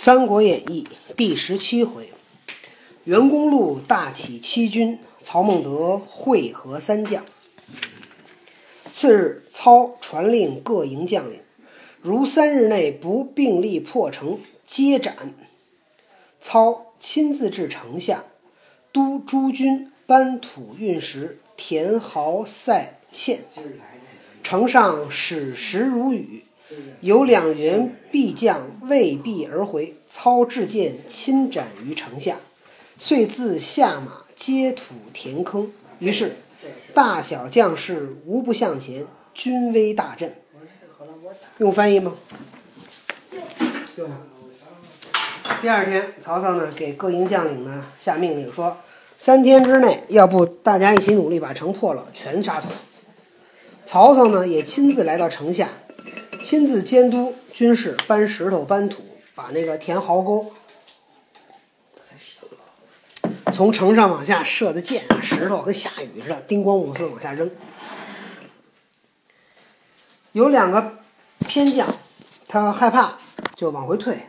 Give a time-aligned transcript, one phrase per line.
[0.00, 2.12] 三国演义》第十七回，
[3.02, 7.26] 袁公路大起七军，曹孟德会合三将。
[8.92, 11.40] 次日，操传令各营将领，
[12.00, 15.34] 如三日内不并力破城，皆斩。
[16.40, 18.22] 操亲自至城下，
[18.92, 23.40] 督诸军搬土运石，填壕塞堑。
[24.44, 26.44] 城上矢石如雨。
[27.00, 32.36] 有两员必将未避而回，操至剑亲斩于城下，
[32.96, 35.72] 遂自下马接土填坑。
[35.98, 36.36] 于是
[36.92, 40.34] 大小将士无不向前，军威大振。
[41.58, 42.14] 用翻译吗？
[45.60, 48.76] 第二天，曹操呢给各营将领呢下命令说：
[49.16, 52.68] 三天之内，要不大家一起努力把城破了，全杀土。
[53.84, 55.70] 曹操呢也亲自来到城下。
[56.42, 59.02] 亲自监督军士搬石头、搬土，
[59.34, 60.52] 把那个填壕沟，
[63.52, 67.50] 从城上往下射的箭啊，石头跟下雨似的，叮咣五四往下扔。
[70.32, 70.98] 有两个
[71.40, 71.98] 偏将，
[72.46, 73.18] 他害怕，
[73.56, 74.26] 就往回退。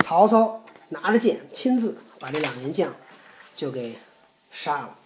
[0.00, 2.92] 曹操拿着剑，亲自把这两员将
[3.54, 3.98] 就给
[4.50, 4.96] 杀了，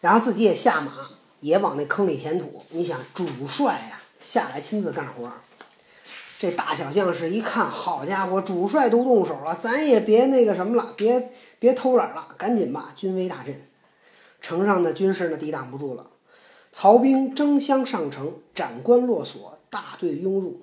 [0.00, 2.64] 然后自己也下马，也往那坑里填土。
[2.70, 3.96] 你想，主帅呀！
[4.22, 5.32] 下来亲自干活，
[6.40, 12.94] 这大小将士一看，好家伙，主帅都动手了，咱也别那个什么了，别别偷懒了，赶紧吧！
[12.96, 13.60] 军威大振，
[14.40, 16.08] 城上的军士呢抵挡不住了，
[16.72, 20.62] 曹兵争相上城，斩关落锁，大队拥入。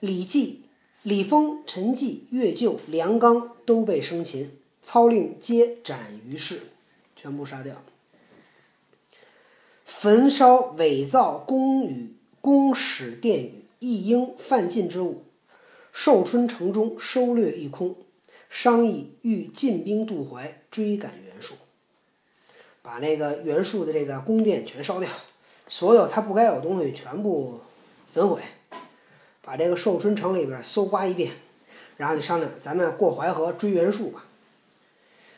[0.00, 0.62] 李绩、
[1.02, 6.60] 李丰、陈纪、岳就、梁刚都被生擒，操令皆斩于市，
[7.14, 7.82] 全部杀掉。
[9.84, 12.14] 焚烧伪造宫宇。
[12.40, 15.22] 宫使殿宇，一应犯禁之物，
[15.92, 17.94] 寿春城中收掠一空，
[18.50, 21.54] 商议欲进兵渡淮，追赶袁术，
[22.82, 25.08] 把那个袁术的这个宫殿全烧掉，
[25.68, 27.60] 所有他不该有的东西全部
[28.08, 28.40] 焚毁，
[29.40, 31.30] 把这个寿春城里边搜刮一遍，
[31.96, 34.24] 然后就商量，咱们过淮河追袁术吧。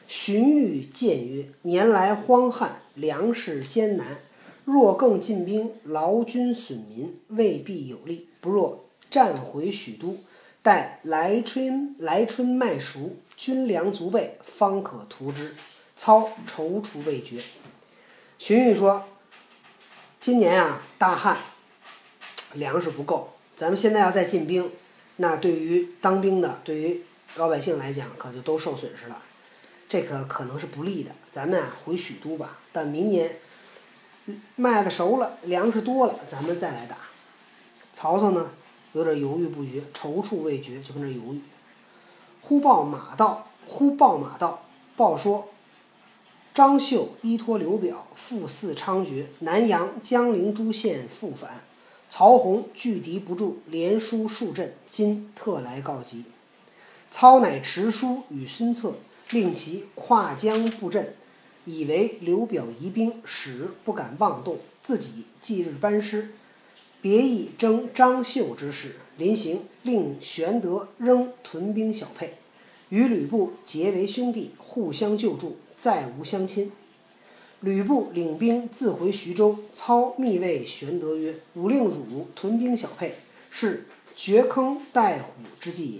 [0.06, 4.22] 荀彧谏曰：“年来荒旱，粮食艰难。”
[4.64, 8.27] 若更进兵，劳军损民，未必有利。
[8.40, 10.16] 不若战回许都，
[10.62, 15.54] 待来春来春麦熟，军粮足备，方可图之。
[15.96, 17.42] 操踌躇未决。
[18.38, 19.04] 荀彧说
[20.20, 21.38] ：“今年啊，大旱，
[22.54, 23.32] 粮食不够。
[23.56, 24.70] 咱们现在要再进兵，
[25.16, 27.02] 那对于当兵的，对于
[27.34, 29.20] 老百姓来讲，可就都受损失了。
[29.88, 31.10] 这可可能是不利的。
[31.32, 32.58] 咱们啊，回许都吧。
[32.72, 33.36] 但明年。”
[34.56, 36.98] 麦子熟了，粮食多了，咱们再来打。
[38.00, 38.50] 曹操呢，
[38.92, 41.40] 有点犹豫不决，踌躇未决，就跟这犹豫。
[42.40, 44.62] 忽报马到，忽报马到，
[44.94, 45.48] 报说
[46.54, 51.64] 张绣依托刘表，复肆猖獗，南阳、江陵诸县复反，
[52.08, 56.22] 曹洪拒敌不住，连输数阵，今特来告急。
[57.10, 58.94] 操乃持书与孙策，
[59.30, 61.16] 令其跨江布阵。
[61.64, 66.30] 以为刘表疑兵，使不敢妄动，自己即日班师，
[67.00, 68.96] 别意征张绣之事。
[69.16, 72.34] 临行，令玄德仍屯兵小沛，
[72.88, 76.70] 与吕布结为兄弟，互相救助，再无相亲。
[77.60, 83.14] 吕布领兵自回徐州，操密谓玄德曰：“吾令汝屯兵小沛，
[83.50, 85.98] 是掘坑待虎之计也。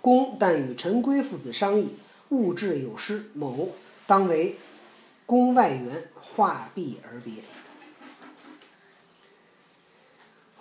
[0.00, 1.90] 公但与陈规父子商议，
[2.30, 3.68] 物质有失，某。”
[4.08, 4.56] 当为
[5.24, 7.34] 宫外援，画壁而别。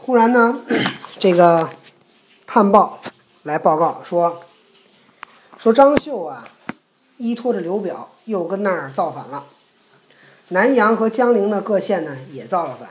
[0.09, 0.59] 忽然呢，
[1.19, 1.69] 这个
[2.47, 2.99] 探报
[3.43, 4.41] 来报告说，
[5.55, 6.49] 说张绣啊，
[7.17, 9.45] 依托着刘表，又跟那儿造反了。
[10.47, 12.89] 南阳和江陵的各县呢，也造了反。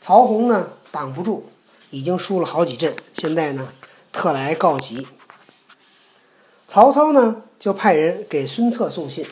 [0.00, 1.52] 曹洪呢，挡不住，
[1.90, 3.68] 已经输了好几阵，现在呢，
[4.12, 5.06] 特来告急。
[6.66, 9.24] 曹操呢，就派人给孙策送信。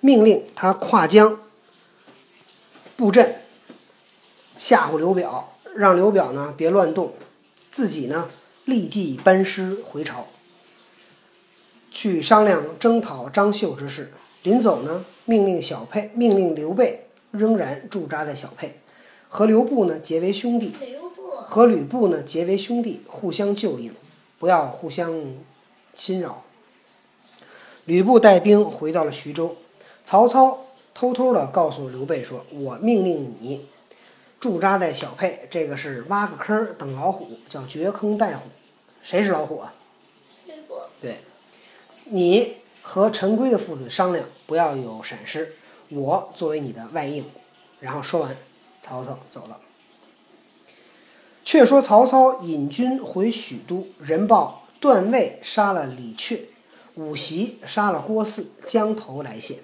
[0.00, 1.40] 命令他跨江
[2.94, 3.40] 布阵，
[4.58, 7.12] 吓唬刘表，让刘表呢别乱动，
[7.70, 8.28] 自己呢
[8.64, 10.26] 立即班师回朝，
[11.90, 14.12] 去商量征讨张绣之事。
[14.42, 18.80] 临走呢，命令小沛，命令刘备仍然驻扎在小沛，
[19.28, 20.72] 和刘布呢结为兄弟，
[21.46, 23.92] 和吕布呢结为兄弟，互相救应，
[24.38, 25.34] 不要互相
[25.94, 26.44] 侵扰。
[27.84, 29.56] 吕布带兵回到了徐州。
[30.04, 33.66] 曹操偷偷的告诉刘备说：“我命令你
[34.46, 38.48] 驻扎在小沛，这个是挖个坑等老虎，叫掘坑待虎。
[39.02, 39.74] 谁是老虎啊？
[41.00, 41.18] 对，
[42.04, 45.56] 你和陈规的父子商量，不要有闪失，
[45.88, 47.24] 我作为你的外应。
[47.80, 48.36] 然后说完，
[48.80, 49.58] 曹操走了。
[51.44, 56.42] 却说曹操引军回许都，人报段位杀了李榷，
[56.94, 59.58] 武袭杀了郭汜，将头来献。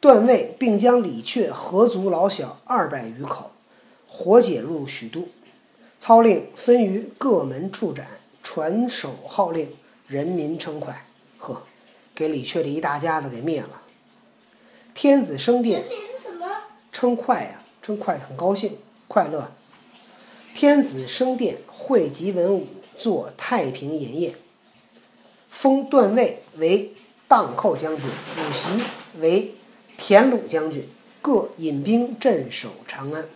[0.00, 3.50] 段位并将李榷合族老小二百余口，
[4.10, 5.28] 活解入许都。
[5.98, 8.08] 操令分于各门处斩，
[8.42, 9.70] 传首号令，
[10.06, 11.06] 人民称快。
[11.38, 11.62] 呵，
[12.14, 13.82] 给李榷这一大家子给灭了。
[14.94, 15.84] 天子升殿，
[16.90, 19.52] 称快呀，称快，很高兴，快乐。
[20.54, 22.66] 天子升殿，汇集文武，
[22.96, 24.34] 作太平筵宴。
[25.48, 26.92] 封段位为
[27.28, 28.70] 荡寇将军，武袭
[29.18, 29.54] 为
[29.98, 30.88] 田鲁将军，
[31.20, 33.28] 各引兵镇守长安。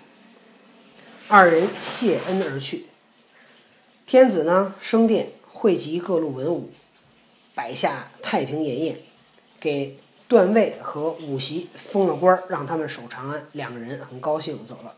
[1.28, 2.86] 二人谢恩而去。
[4.06, 6.70] 天子呢，升殿，汇集各路文武，
[7.54, 9.00] 摆下太平筵宴，
[9.58, 9.98] 给
[10.28, 13.46] 段位和武席封了官，让他们守长安。
[13.52, 14.94] 两个人很高兴，走了。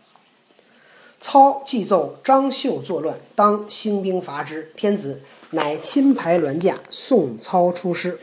[1.21, 4.65] 操既奏张绣作乱，当兴兵伐之。
[4.77, 8.19] 天子乃亲排銮驾，送操出师。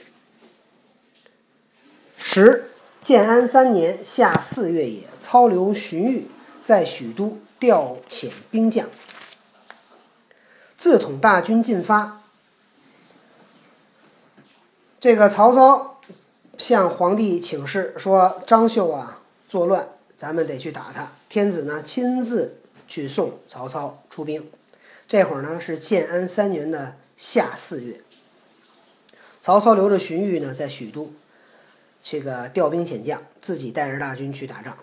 [2.17, 2.69] 时
[3.01, 6.23] 建安三年夏四月也，操留荀彧
[6.63, 8.89] 在许都，调遣兵将，
[10.75, 12.21] 自统大军进发。
[14.99, 16.01] 这个曹操
[16.57, 22.59] 向皇帝请示说：“张绣啊，作乱，咱们得去打他。”天子呢，亲自。
[22.85, 24.51] 去送曹操出兵，
[25.07, 28.01] 这会儿呢是建安三年的夏四月。
[29.41, 31.11] 曹操留着荀彧呢在许都，
[32.03, 34.77] 这个调兵遣将，自己带着大军去打仗。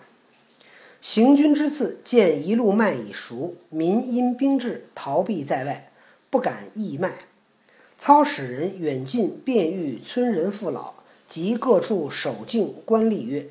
[1.01, 5.91] 行军之次，见一路麦已熟，民因兵至，逃避在外，
[6.29, 7.13] 不敢易麦。
[7.97, 10.93] 操使人远近便遇村人父老
[11.27, 13.49] 及各处守境官吏曰：“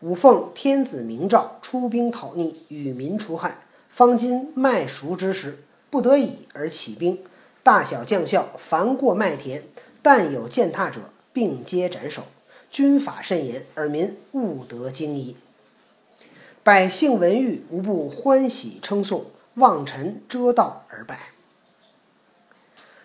[0.00, 7.18] 吾奉天子明诏，出兵讨逆，与民除害。”方今麦熟之时，不得已而起兵，
[7.62, 9.62] 大小将校凡过麦田，
[10.02, 11.00] 但有践踏者，
[11.32, 12.24] 并皆斩首。
[12.70, 15.36] 军法甚严，尔民务得惊疑。
[16.70, 19.24] 百姓闻谕，无不欢喜称颂，
[19.54, 21.18] 望尘遮道而拜。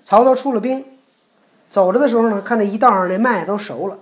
[0.04, 0.86] 曹操出了兵，
[1.68, 3.98] 走着的时候呢，看这一道上那麦都熟了，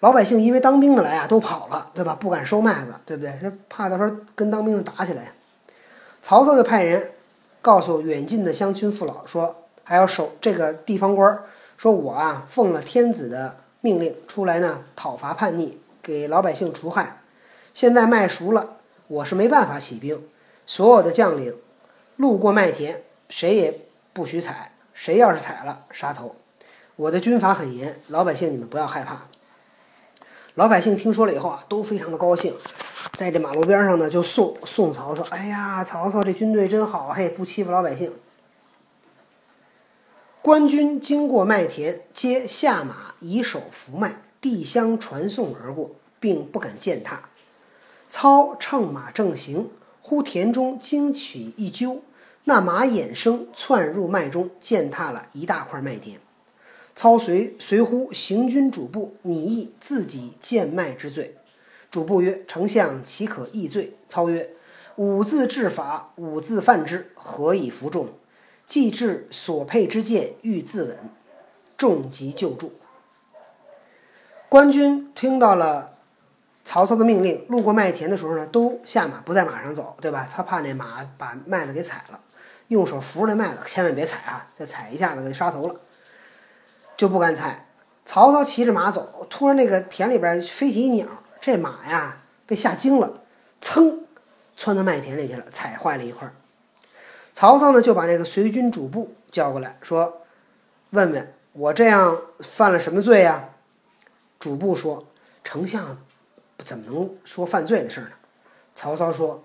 [0.00, 2.16] 老百姓因为当兵的来啊，都跑了，对吧？
[2.18, 3.32] 不敢收麦子，对不对？
[3.40, 5.34] 这怕到时候跟当兵的打起来。
[6.20, 7.12] 曹操就派人
[7.62, 11.44] 告诉远近的乡亲父老说：“还要守这个地方官儿，
[11.76, 17.20] 说我啊奉了天子的命令出来呢，讨伐叛逆，给老百姓除害。
[17.72, 18.75] 现在麦熟了，
[19.08, 20.26] 我是没办法起兵。
[20.66, 21.56] 所有的将领
[22.16, 23.80] 路过麦田，谁也
[24.12, 26.34] 不许踩，谁要是踩了，杀头。
[26.96, 29.26] 我的军法很严，老百姓你们不要害怕。”
[30.54, 32.54] 老百姓听说了以后啊，都非常的高兴。
[33.12, 35.22] 在这马路边上呢，就送送曹操。
[35.30, 38.12] 哎呀，曹操这军队真好，嘿，不欺负老百姓。
[40.40, 47.28] 官军经过麦田，皆下马以手扶麦，递香传送而过，并不敢践踏。
[48.08, 49.70] 操乘马正行，
[50.00, 52.02] 忽田中惊起一揪，
[52.44, 56.18] 那马眼生窜入麦中，践踏了一大块麦田。
[56.94, 61.36] 操随随呼行军主簿，拟议自己贱麦之罪。
[61.90, 64.50] 主簿曰：“丞相岂可议罪？”操曰
[64.96, 68.08] ：“吾自治法，吾自犯之，何以服众？
[68.66, 70.96] 既至所佩之剑，欲自刎，
[71.76, 72.72] 众即救助。
[74.48, 75.95] 官军听到了
[76.66, 80.28] 曹操的命令，路过麦田的时候呢，都下马，不在马上走，对吧？
[80.30, 82.18] 他怕那马把麦子给踩了，
[82.66, 84.48] 用手扶着那麦子，千万别踩啊！
[84.58, 85.76] 再踩一下子，给杀头了，
[86.96, 87.68] 就不敢踩。
[88.04, 91.06] 曹操骑着马走，突然那个田里边飞起一鸟。
[91.40, 93.22] 这马呀，被吓惊了，
[93.60, 94.00] 噌，
[94.56, 96.28] 窜到麦田里去了，踩坏了一块。
[97.32, 100.22] 曹操呢，就把那个随军主簿叫过来，说
[100.90, 103.50] ：“问问我这样犯了什么罪呀？”
[104.40, 105.04] 主簿说
[105.44, 105.96] ：“丞相
[106.64, 108.08] 怎么能说犯罪的事呢？”
[108.74, 109.42] 曹操说：“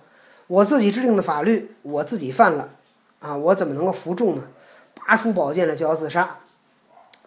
[0.47, 2.69] 我自己制定的法律，我自己犯了，
[3.19, 4.43] 啊，我怎么能够服众呢？”
[4.95, 6.37] 拔出宝剑来就要自杀，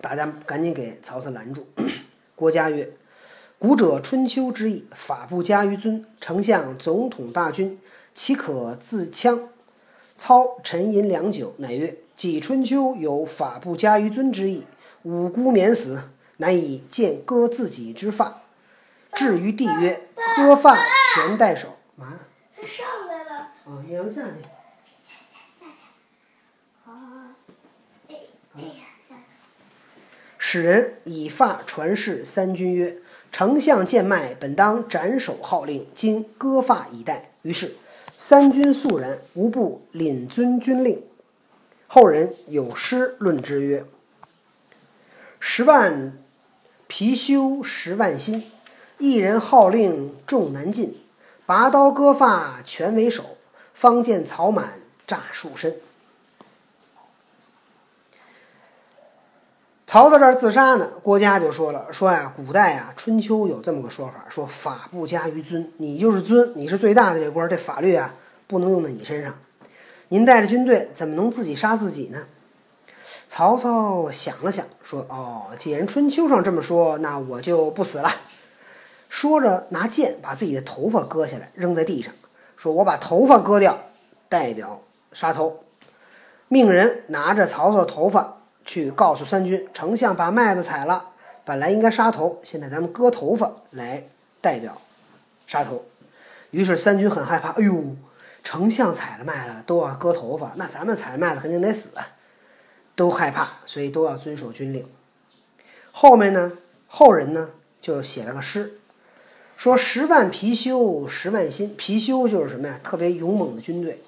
[0.00, 1.66] 大家赶紧给曹操拦住。
[2.36, 2.90] 郭嘉曰。
[3.56, 6.04] 古者春秋之意，法不加于尊。
[6.20, 7.78] 丞相总统大军，
[8.14, 9.38] 岂可自戕？
[10.18, 14.64] 操沉吟良久，乃曰：“己春秋有法不加于尊之意，
[15.04, 16.02] 吾姑免死，
[16.36, 18.42] 难以见割自己之发。
[19.14, 20.76] 至于帝曰：‘割发
[21.14, 22.21] 全代首。’嘛？
[22.56, 23.30] 他上来了。
[23.64, 24.42] 啊，你让他下去。
[24.99, 25.83] 下下下去。
[26.85, 26.92] 好。
[28.09, 28.16] 哎
[28.56, 29.23] 哎呀，下去。
[30.38, 32.99] 使人以发传示三军曰
[33.33, 37.75] ：“丞相见脉，本当斩首号令，今割发以待。”于是
[38.16, 41.02] 三军肃然，无不领遵军令。
[41.87, 43.85] 后人有诗论之曰
[45.38, 46.18] ：“十万
[46.88, 48.50] 貔貅十万心，
[48.98, 50.96] 一人号令众难尽。
[51.46, 53.36] 拔刀割发全为首，
[53.74, 55.76] 方见草满诈树身。”
[59.86, 68.14] 曹操这儿自杀呢，郭嘉就说了：“说呀，古代呀，春秋有这么个说法，说法不加于尊，你就是尊，你是最大的这官，这法律啊
[68.46, 69.36] 不能用在你身上。
[70.08, 72.26] 您带着军队怎么能自己杀自己呢？”
[73.28, 78.10] 曹操想了想，说：“哦，既然春秋上这么说，那我就不死了。”
[79.14, 82.12] 说着，拿剑把自己的头发割下来，扔在地上，
[82.56, 83.78] 说：“我把头发割掉，
[84.28, 85.62] 代表杀头。”
[86.49, 88.38] 命人拿着曹操的头发。
[88.64, 91.11] 去告诉三军，丞相把麦子采了，
[91.44, 94.04] 本来应该杀头，现在咱们割头发来
[94.40, 94.80] 代表
[95.47, 95.85] 杀头。
[96.50, 97.94] 于是三军很害怕，哎呦，
[98.42, 102.09] 丞相采了麦子都要割头发，那咱们采麦子肯定得死啊，
[102.97, 104.88] 都害怕，所以都要遵守军令。
[105.92, 106.52] 后面呢，
[106.88, 107.50] 后人呢
[107.83, 108.80] 就写了个诗，
[109.56, 112.78] 说十万貔貅十万心，貔貅就是什么呀？
[112.82, 114.02] 特别勇猛的军队。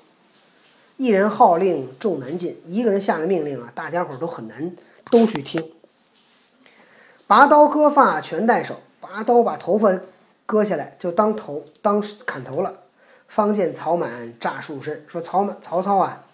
[0.97, 4.73] 一人号令众难进，一个人下了命令啊，大家伙都很难
[5.11, 5.73] 都去听。
[7.27, 10.01] 拔刀割发全带手，拔刀把头发
[10.47, 12.81] 割下来就当头当砍头了。
[13.29, 16.25] 方见曹满诈树身，说曹满曹操啊，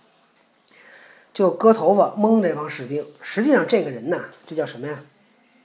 [1.32, 3.04] 就割头发蒙这帮士兵。
[3.20, 5.02] 实际上这个人呐，这叫什么呀？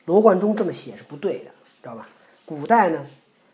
[0.05, 1.51] 罗贯中这么写是不对的，
[1.81, 2.07] 知道吧？
[2.45, 3.05] 古代呢，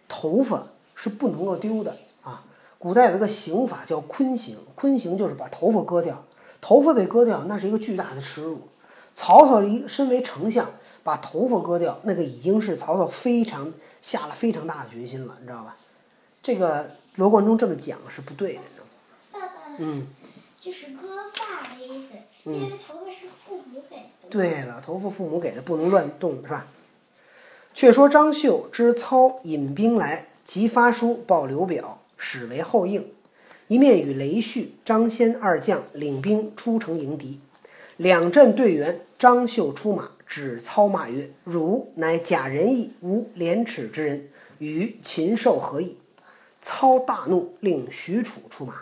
[0.08, 2.44] 头发是不能够丢的啊。
[2.78, 6.24] 古代有一个刑法叫坤刑，坤刑就是把头发割掉，
[6.62, 8.62] 头发被割掉，那是一个巨大的耻辱。
[9.14, 10.70] 曹操一身为丞相，
[11.04, 15.78] 把头发割掉，那个已经是曹操非常下了非常大的决心了，你知道吧？
[16.42, 18.62] 这个罗贯中这么讲是不对的。
[19.32, 20.08] 爸爸，嗯，
[20.60, 24.30] 就是割发的意思，因为头发是父母给的。
[24.30, 26.66] 对了，头发父母给的，不能乱动，是吧？
[27.74, 32.00] 却说张绣知操引兵来，即发书报刘表。
[32.26, 33.12] 使为后应，
[33.68, 37.42] 一面与雷旭、张先二将领兵出城迎敌。
[37.98, 45.98] 两阵队员，张绣出马，指操骂曰：“汝乃假仁义、无廉耻之人，与禽兽何异？”
[46.62, 48.74] 操大怒，令许褚出马。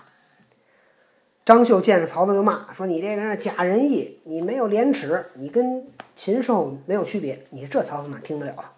[1.43, 5.83] 张绣见着曹操就骂说：“你这个人假仁义，你没有廉耻，你跟
[6.15, 7.43] 禽兽没有区别。
[7.49, 8.73] 你这曹操哪听得了啊？”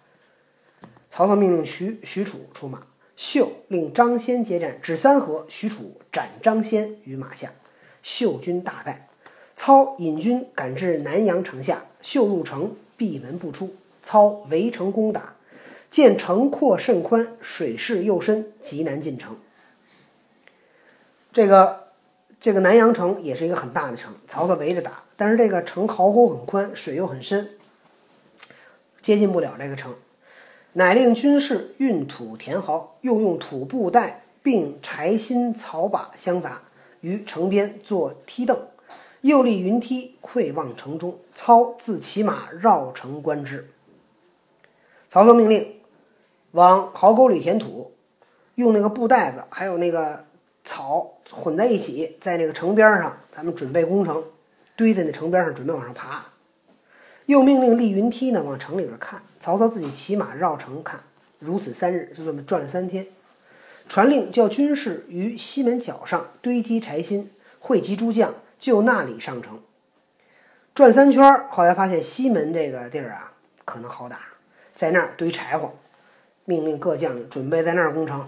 [1.16, 2.82] 曹操命令许许褚出马。
[3.16, 7.52] 秀令张先接战，指三合，许褚斩张先于马下，
[8.02, 9.08] 秀军大败。
[9.54, 13.76] 操引军赶至南阳城下，秀入城，闭门不出。
[14.02, 15.36] 操围城攻打，
[15.88, 19.36] 见城阔甚宽，水势又深，极难进城。
[21.32, 21.90] 这个
[22.40, 27.50] 这个南阳城也是一个很大的城，曹操围着打，但是这个城壕沟很宽，水又很深，
[29.00, 29.94] 接近不了这个城。
[30.76, 36.62] 乃令军士运土填壕，又用土布袋并柴薪草把相杂，
[37.00, 38.58] 于城边作梯凳，
[39.20, 41.16] 又立云梯窥望城中。
[41.32, 43.68] 操自骑马绕城观之。
[45.08, 45.76] 曹操命令
[46.52, 47.92] 往壕沟里填土，
[48.56, 50.24] 用那个布袋子还有那个
[50.64, 54.24] 草混在一起，在那个城边上，咱们准备攻城，
[54.74, 56.24] 堆在那城边上，准备往上爬。
[57.26, 59.22] 又命令立云梯呢，往城里边看。
[59.44, 61.00] 曹操自己骑马绕城看，
[61.38, 63.06] 如此三日，就这么转了三天。
[63.90, 69.60] 传令叫军士于西门角上堆积柴薪，汇集诸将，就那里上城。
[70.74, 73.34] 转三圈，后来发现西门这个地儿啊，
[73.66, 74.18] 可能好打，
[74.74, 75.74] 在那儿堆柴火。
[76.46, 78.26] 命令各将领准备在那儿攻城。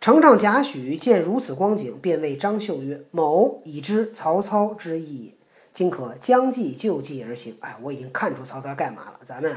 [0.00, 5.34] 城上贾诩见如此光景，便谓张绣曰：“某已知曹操之意。”
[5.74, 7.56] 今可将计就计而行。
[7.58, 9.18] 哎，我已经看出曹操干嘛了。
[9.24, 9.56] 咱们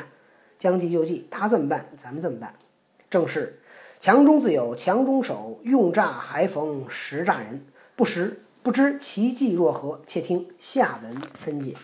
[0.63, 2.53] 将计就计，他这么办，咱们这么办。
[3.09, 3.59] 正是
[3.99, 7.65] 强中自有强中手，用诈还逢实诈人。
[7.97, 9.99] 不识不知其计若何？
[10.07, 11.75] 且听下文分解。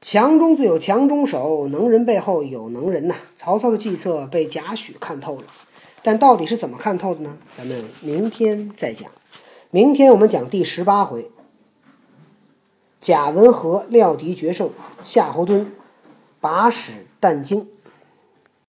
[0.00, 3.14] 强中自有强中手，能人背后有能人呐。
[3.36, 5.44] 曹操的计策被贾诩看透了，
[6.02, 7.36] 但到底是怎么看透的呢？
[7.54, 9.10] 咱们明天再讲。
[9.70, 11.30] 明天我们讲第十八回。
[12.98, 14.70] 贾文和料敌决胜，
[15.02, 15.66] 夏侯惇
[16.40, 17.75] 把使胆经。